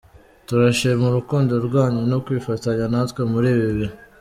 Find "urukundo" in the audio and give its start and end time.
1.07-1.53